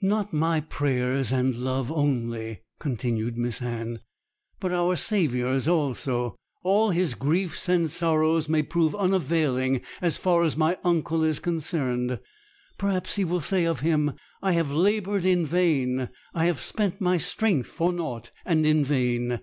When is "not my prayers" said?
0.00-1.30